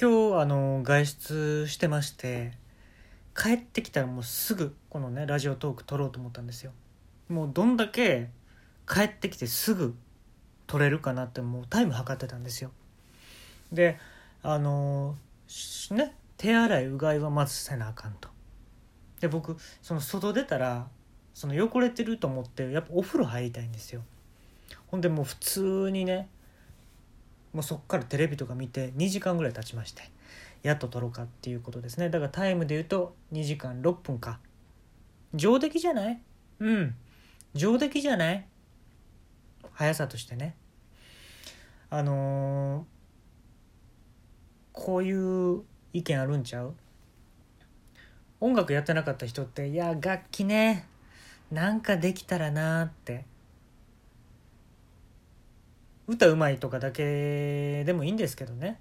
[0.00, 2.52] 今日あの外出してまして
[3.36, 6.72] 帰ってきたらもうすぐこのねラジオトーク撮ろうと思ったんですよ。
[7.28, 8.30] もうどんだけ
[8.88, 9.94] 帰ってきてすぐ
[10.66, 12.70] 撮れるかなってもうタイム測ってたんですよ。
[13.72, 13.98] で
[14.42, 15.16] あの
[15.90, 18.30] ね手洗いうがいはまずせなあかんと。
[19.20, 20.88] で僕その外出たら
[21.34, 24.00] その汚れてると思ってやっぱお風呂入りたいんですよ。
[24.86, 26.30] ほんでもう普通にね
[27.52, 30.02] もうそっからテレビとか見て2時間ぐらい経ちまして
[30.62, 32.10] やっと撮ろうかっていうことですね。
[32.10, 34.38] だからタイムで言うと2時間6分か。
[35.34, 36.20] 上出来じゃない？
[36.60, 36.94] うん。
[37.54, 38.46] 上出来じゃない？
[39.72, 40.54] 速さとしてね。
[41.88, 42.84] あのー、
[44.72, 46.74] こういう意見あるんちゃう？
[48.40, 50.86] 音楽やってなかった人っていや楽器ね。
[51.50, 53.24] なんかできたらなって。
[56.10, 58.80] 歌うまいとかだけでもいいんですけどね。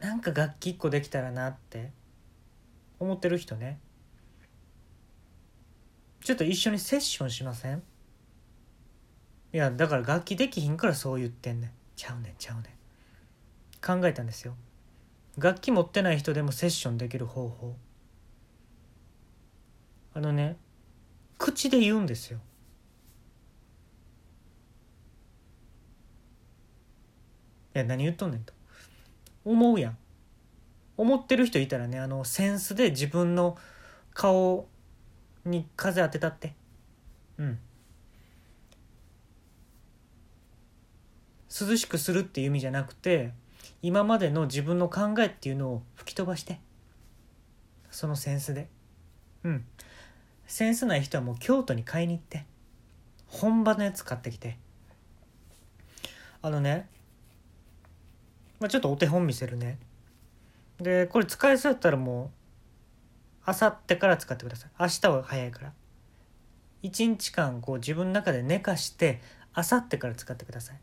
[0.00, 1.92] なんか楽器一個できたらなって
[2.98, 3.78] 思ってる人ね。
[6.24, 7.80] ちょっと一緒にセッションしません？
[9.52, 11.70] いやだから楽器できひんからそう言ってんねん。
[11.94, 14.00] ちゃうねんちゃうねん。
[14.00, 14.56] 考えたんですよ。
[15.38, 17.76] 楽器持ってない人でもセッションできる方法。
[20.12, 20.56] あのね
[21.38, 22.40] 口で言うんですよ。
[27.76, 28.54] いや何言っとんねんと。
[29.44, 29.98] 思うやん。
[30.96, 33.58] 思ってる人いたらねあのセンスで自分の
[34.14, 34.66] 顔
[35.44, 36.54] に風当てたって。
[37.36, 37.58] うん。
[41.50, 43.34] 涼しくするっていう意味じゃなくて
[43.82, 46.58] 今までの自分の考えっていうのを吹き飛ばして。
[47.90, 48.70] そのセンスで。
[49.44, 49.66] うん。
[50.46, 52.46] センスない人はもう京都に買いに行って。
[53.26, 54.56] 本場のやつ買ってきて。
[56.40, 56.88] あのね
[58.66, 59.78] まあ、ちょっとお手本見せるね。
[60.80, 62.30] でこれ使えそうやったらもう
[63.44, 64.70] あさってから使ってください。
[64.80, 65.72] 明日は早いから。
[66.82, 69.22] 1日間こう自分の中で寝かして
[69.54, 70.80] あさってから使ってください。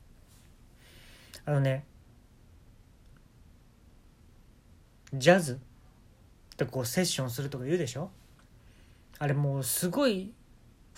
[1.44, 1.84] あのね
[5.14, 8.12] ジャズってこうセッションするとか言うでしょ？
[9.20, 10.32] あれもうすごい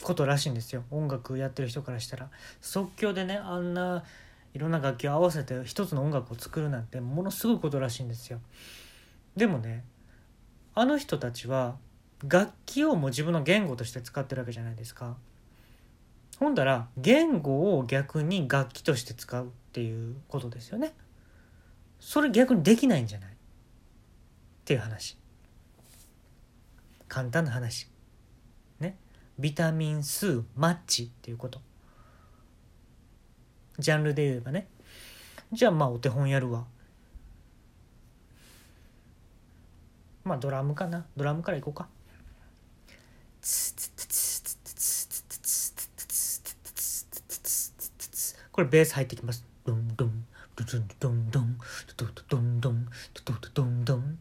[0.04, 0.84] ことらしいんですよ。
[0.92, 2.30] 音楽やってる人からしたら。
[2.62, 4.04] 即興でねあんな
[4.56, 8.40] いろんな楽器を合わせて一つの音楽を作るなんてものすごいことらしいんですよ。
[9.36, 9.84] でもね
[10.74, 11.76] あの人たちは
[12.26, 15.18] 楽器をもう自分の言語として使ってるわけじゃないですか。
[16.40, 20.94] ほんだら言語を逆に楽器として使うっていうことですよね。
[22.00, 23.32] それ逆にできないんじゃない？
[23.32, 23.34] っ
[24.64, 25.18] ていう話。
[27.10, 27.90] 簡単な話。
[28.80, 28.98] ね。
[29.38, 31.62] ビタミン数マッチっていうこと。
[33.80, 34.68] ジャンルで言えばね。
[35.52, 36.66] じゃあまあお手本やるわ。
[40.24, 41.06] まあドラムかな。
[41.16, 41.88] ドラムからいこうか。
[48.52, 49.46] これベース入ってきます。
[49.66, 50.26] ドンドン
[50.56, 51.58] ドドンドンドン
[51.98, 54.20] ドドンドンドドンドン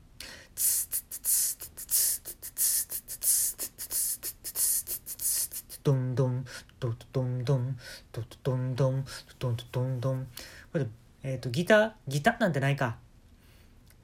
[5.84, 6.44] ドンドン
[6.80, 7.76] ドドンドン
[8.10, 9.04] ドドンドン
[9.38, 10.26] ドンドンドン
[10.72, 10.86] これ
[11.22, 12.96] えっ、ー、とギターギターなんてないか。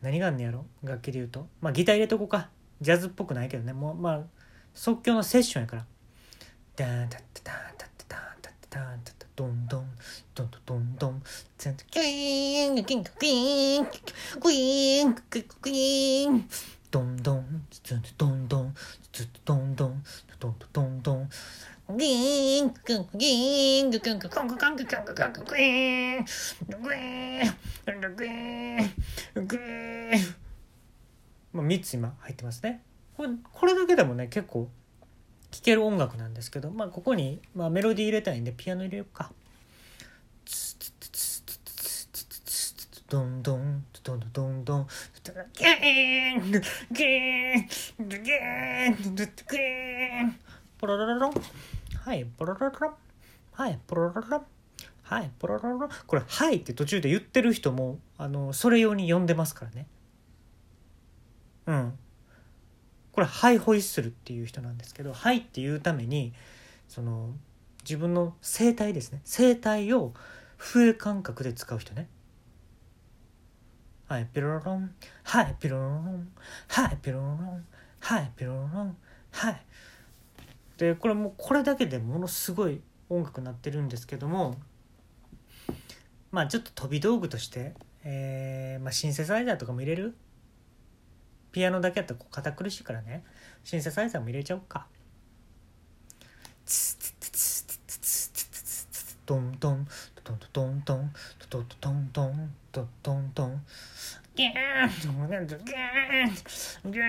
[0.03, 0.65] 何があんねやろ？
[0.84, 1.49] 楽器で言うと。
[1.61, 2.49] まあギター入れとこうか。
[2.81, 3.72] ジャズっぽくないけどね。
[3.72, 4.21] もうまあ
[4.72, 5.84] 即興のセッションやから。
[6.77, 9.87] ダーンタッタタンタッタタンタッタタンタッタドンドン
[10.34, 11.22] ドンドンドン
[11.59, 13.87] 全然キーンキーンキーン
[14.41, 16.49] クイーンクイーン
[16.91, 18.75] ドンドンドンドンドン
[19.47, 20.05] ドンドン
[20.39, 21.31] ドンドンドン
[21.97, 26.25] ギーンクンギーングクンクコンクコンクコンクコンクグイーン
[26.83, 30.34] グイーングイーングイーン
[31.53, 32.83] まあ3つ今入ってますね
[33.17, 34.69] これこれだけでもね結構
[35.51, 39.33] 聴ける音楽なんですけどまあここに、まあ、メロディー入れたいんでピアノ入れようか
[43.09, 44.86] ドンドンドンドンドン
[45.53, 50.36] ギーンギーンギーンギーン
[50.78, 51.34] ポロロロロ
[52.00, 52.72] はいポロロロ。
[52.80, 52.94] ロ
[53.52, 54.28] はいポロロロ。
[54.28, 54.44] ロ
[55.02, 55.88] はいポロロロ。
[56.06, 59.86] これ「はい」って途中で言ってる人もあのそれ用に呼んでますからね。
[61.66, 61.98] うん。
[63.12, 66.32] これハイホイッスルっていう人なんですけど「はい」っていうために
[66.88, 67.34] その
[67.82, 69.20] 自分の声帯ですね。
[69.26, 70.14] 声帯を
[70.56, 72.08] 笛感覚で使う人ね。
[74.06, 74.94] はいピロロン。
[75.24, 76.32] はいピロロン。
[76.68, 77.66] はいピロロン。
[78.00, 78.97] はいピロロン。
[79.32, 79.66] はい。
[80.80, 82.80] でこれもうこれだけでものすごい
[83.10, 84.56] 音楽になってるんですけども
[86.32, 90.16] まあちょっと飛び道具として、えーまあ、シンセサイザーとかも入れる？
[91.53, 93.22] ピアノだけやったら堅苦しいからね。
[93.62, 94.86] シンセサイザーも入れちゃおうか。
[99.26, 99.86] トントン
[100.24, 101.04] トントントン
[101.50, 103.62] トントントントントントン
[104.34, 107.09] ギャーンギャーンギャ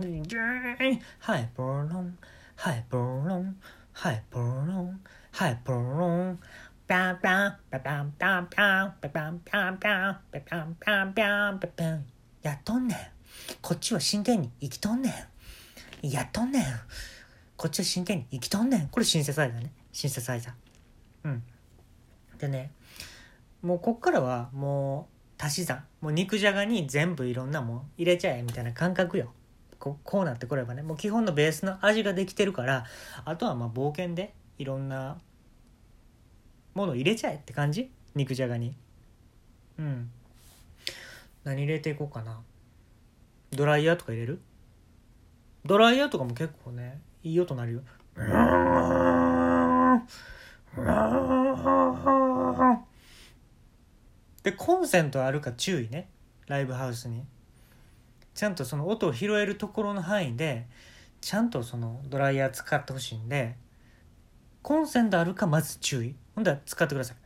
[0.00, 2.18] ーンギャーンはいポロン
[2.56, 3.04] はいポロ
[3.38, 3.56] ン
[3.92, 5.00] はいポロン
[5.32, 5.78] はいポロ
[6.32, 6.38] ン
[6.86, 12.04] パンパンパパンパンパンパパンパンパンパパンパンパンパパン
[12.42, 12.98] やっとんねん
[13.60, 15.28] こっちは真剣に生きとんね
[16.02, 16.64] んやっとんねん
[17.56, 21.42] こっちは真剣に生きとんねんこれシンセサイザーねシンセサイザーうん
[22.38, 22.72] でね
[23.62, 25.08] もうこっからはも
[25.38, 29.32] う足し算もう肉じゃがに全部いろんなもん入れちゃえみたいな感覚よ
[29.82, 32.84] こうなってくればねもう基本のベースの味ができてるから
[33.24, 35.18] あとはまあ冒険でいろんな
[36.74, 37.90] もの入れちゃえって感じ？
[38.14, 38.74] 肉じゃがに。
[39.78, 40.10] うん。
[41.44, 42.40] 何入れていこうかな。
[43.50, 44.40] ドライヤーとか入れる？
[45.66, 47.80] ドライヤーとかも結構ねいい音鳴るよ。
[54.42, 56.08] でコンセントあるか注意ね。
[56.46, 57.24] ライブハウスに。
[58.34, 60.66] ちゃんとその音を拾えるところの範囲で
[61.20, 63.56] ちゃんとそのドライヤー使ってほしいんで
[64.62, 66.14] コンセントあるかまず注意。
[66.34, 67.16] ほんでは使ってください。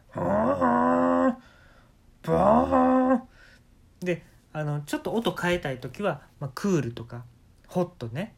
[4.00, 7.24] であのちょっと音変えたい時は、まあ、クールとか
[7.68, 8.34] ホットね。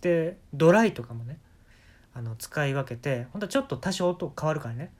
[0.00, 1.38] でドライとかもね
[2.14, 4.92] あの使い分けてほんとちょっと多少音変わるからね。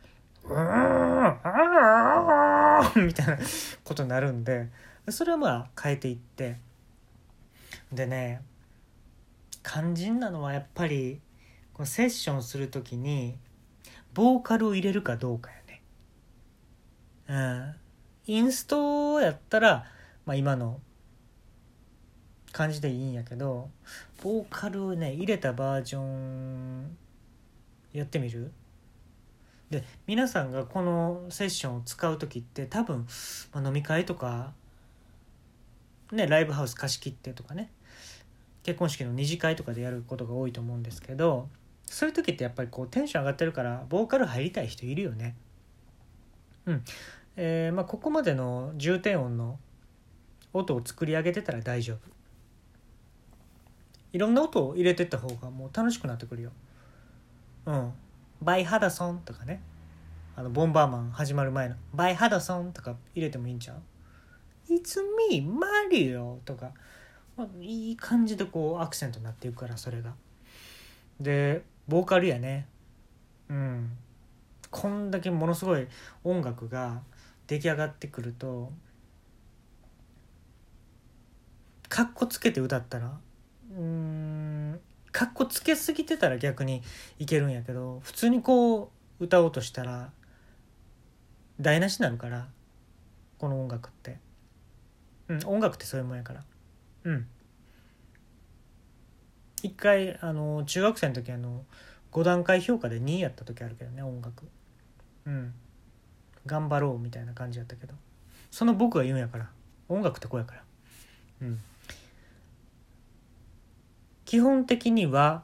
[2.96, 3.38] みたいな
[3.84, 4.68] ことになるんで
[5.08, 6.58] それはまあ変えていって
[7.92, 8.42] でね
[9.64, 11.20] 肝心なのはやっぱり
[11.74, 13.36] このセッションする時に
[14.14, 15.82] ボーカルを入れるかどうかやね。
[17.28, 18.34] うん。
[18.34, 19.86] インストやったら、
[20.24, 20.80] まあ、今の
[22.52, 23.70] 感じでいいんやけど
[24.22, 26.96] ボーカルをね入れたバージョン
[27.92, 28.52] やってみる？
[29.70, 33.06] で皆さんがこのセッションを使う時って多分、
[33.52, 34.52] まあ、飲み会とか
[36.10, 37.70] ねライブハウス貸し切ってとかね。
[38.62, 41.48] 結婚式の二次会とかでやることが多いと思うんですけど
[41.86, 45.34] そういう時ってやっぱりこうテンション上がってるからボーカル入りたい人いるよね。
[46.66, 46.84] うん
[47.36, 49.58] えーまあ、ここまでの重低音の
[50.52, 51.98] 音を作り上げてたら大丈夫。
[54.12, 56.52] いろんな音を入れてった方がもう楽しくなってくるよ。
[57.66, 57.92] うん。
[58.42, 59.62] バイ・ハダソンとかね。
[60.36, 66.38] あの、ボンバーマン始まる前の、バイ・ハダソンとか入れてもいいんちゃう ?It's me, Mario!
[66.44, 66.72] とか、
[67.40, 70.14] まあ、いい感じでこうアクセントになっていくから、それが。
[71.20, 72.66] で、ボーカルやね。
[73.48, 73.96] うん。
[74.70, 75.86] こんだけものすごい
[76.22, 77.02] 音楽が
[77.46, 78.72] 出来上がってくると、
[81.90, 83.18] かっこつけて歌ったら
[83.76, 86.82] うんかっこつけすぎてたら逆に
[87.18, 90.12] いけるんやけど普通にこう歌おうとしたら
[91.60, 92.46] 台無しになるから
[93.38, 94.18] この音楽って
[95.28, 96.44] うん音楽ってそういうもんやから
[97.04, 97.26] うん。
[99.62, 101.64] 一回あの中学生の時あの
[102.12, 104.48] 5段階評価で2位やった時あるけどね音楽。
[105.26, 105.54] うん。
[106.46, 107.94] 頑張ろうみたいな感じやったけど。
[108.50, 109.50] その僕が言うんやから。
[109.88, 110.62] 音楽ってこうやから。
[111.42, 111.60] うん。
[114.24, 115.42] 基本的には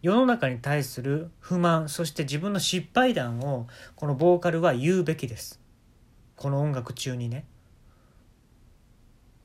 [0.00, 3.66] 世の中に対する不満そして自分の失敗談を
[3.96, 5.60] このボーカルは言うべきです。
[6.36, 7.46] この音楽中にね。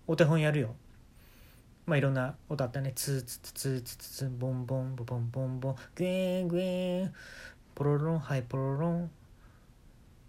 [0.09, 0.75] お手本やるよ
[1.85, 7.13] まあいろんな音あったねツーツツツツツツボンボンボボンボンボングエングエン
[7.75, 9.11] ポロロンはいポロロン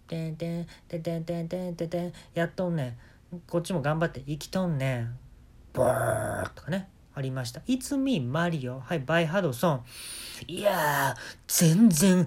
[0.07, 2.99] てんてんてんてんてんてんてんてんやっとんね
[3.35, 5.19] んこっちも頑張って生きとんねん
[5.73, 7.61] ボーとかねありました。
[7.67, 8.81] いつみマリオ。
[8.81, 9.85] はい、バイハドソン。
[10.47, 12.27] いやー、全然、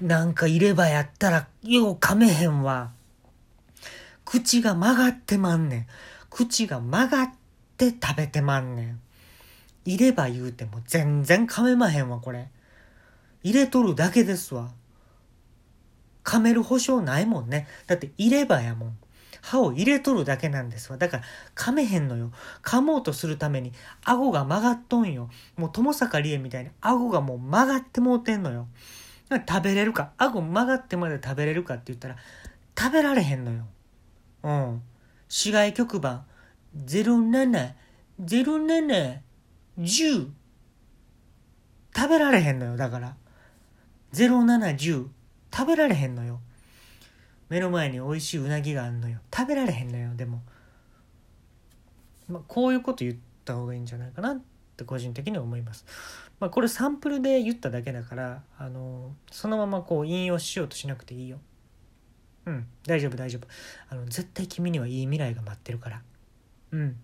[0.00, 2.92] なんか入れ歯やったら、よう噛めへんわ。
[4.24, 5.86] 口が曲がってまんねん。
[6.32, 7.30] 口が曲がっ
[7.76, 9.00] て食べてまんねん。
[9.84, 12.48] 入れ歯言うても全然噛めまへんわ、これ。
[13.42, 14.70] 入れとるだけですわ。
[16.24, 17.66] 噛める保証ないもんね。
[17.86, 18.96] だって入れ歯やもん。
[19.40, 20.98] 歯を入れとるだけなんですわ。
[20.98, 21.22] だから
[21.56, 22.30] 噛めへんのよ。
[22.62, 23.72] 噛もうとするために
[24.04, 25.28] 顎が曲がっとんよ。
[25.56, 28.68] もう友坂理恵みたいに顎がもう曲がってもうてんのよ。
[29.48, 30.12] 食べれるか？
[30.16, 32.16] 顎曲がってまで食べれるかって言ったら
[32.78, 33.64] 食べられへんのよ。
[34.44, 34.82] うん。
[35.32, 36.26] 市外局番
[36.76, 37.72] 07、
[38.20, 39.20] 07、
[39.80, 40.28] 10
[41.96, 42.76] 食べられへんのよ。
[42.76, 43.16] だから。
[44.12, 45.06] 0710
[45.50, 46.38] 食べられへんのよ。
[47.48, 50.42] 目の前に美味しいうなぎがあんのよ食べられへんのよでも、
[52.28, 54.42] まあ、こういうこと言った方がいいんじゃないかなっ
[54.76, 55.86] て個人的には思います。
[56.40, 61.40] まあ、これサンプルで言っただけだからあのそのままこう引用しようとしなくていいよ。
[62.46, 62.66] うん。
[62.86, 63.46] 大丈夫大丈夫。
[63.88, 66.02] あの絶対君にはいい未来が待ってるから。
[66.72, 66.96] うん。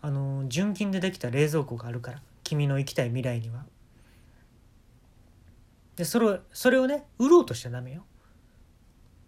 [0.00, 2.22] あの純金でできた冷蔵庫があるから。
[2.44, 3.64] 君の行きたい未来には。
[5.96, 8.04] でそれをそれをね売ろうとしちゃダメよ。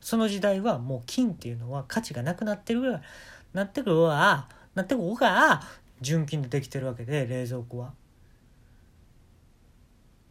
[0.01, 2.99] その時代はもう金っていうのは価値がなくなってるぐら。
[2.99, 3.03] い
[3.53, 4.49] なってくるわ。
[4.75, 5.31] なってくるか。
[5.31, 5.63] ら
[6.01, 7.95] 純金でできてるわけで冷蔵庫は。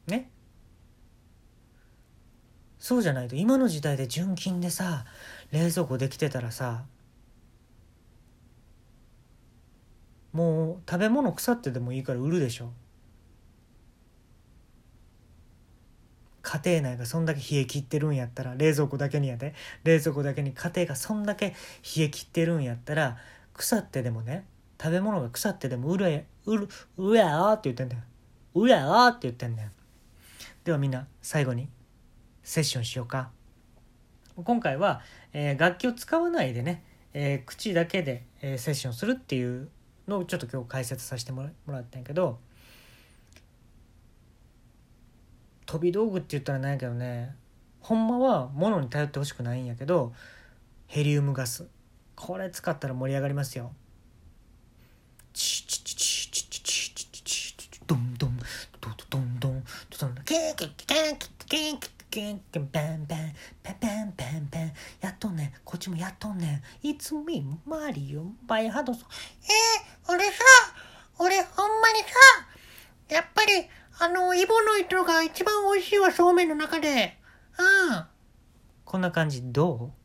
[0.08, 0.30] ね
[2.84, 5.06] そうじゃないと今の時代で純金でさ
[5.54, 6.84] 冷蔵庫できてたらさ
[10.34, 12.74] もう食べ物腐ってでもいいから売るでしょ。
[16.42, 19.54] 家庭内がそんだけ冷え切ってるんやったら冷蔵庫だけにやで。
[19.86, 21.56] 冷蔵庫だけに家庭がそんだけ
[21.96, 23.18] 冷え切ってるんやったら
[23.54, 24.46] 腐ってでもね
[24.78, 28.02] 食べ物が腐ってでも売る売るうやーって言ってんだよ。
[28.56, 29.70] うやーって言ってんだよ。
[30.66, 31.70] ではみんな最後に。
[32.44, 33.30] セッションしようか
[34.36, 35.02] 今回は、
[35.34, 36.84] えー、楽器を使わないでね、
[37.14, 39.70] えー、口だけで、えー、セッションするっていう
[40.08, 42.40] のをちょっと今日解説させてもらったんやけど
[45.66, 47.36] 飛び道具って言ったらないけどね
[47.80, 50.14] ほんまは物に頼ってほしくないんやけど
[50.88, 51.68] ヘリウムガス
[52.16, 53.72] これ使ったら盛り上がりますよ。
[55.34, 58.38] チチチチチチチチチチチドンドン
[58.80, 59.64] ドンドンドン
[60.00, 69.03] ドンキンキンキンキンキンキンキンキンペンパンパンパンパンやっとんねこっちもやっとんねんいつみマリオバイハドソン
[69.41, 70.32] えー、俺さ
[71.17, 73.67] 俺ほんまにさやっぱり
[74.00, 77.17] あのイボの糸が一番美味しいわそうめんの中で
[77.58, 78.05] うん
[78.86, 80.03] こんな感じどう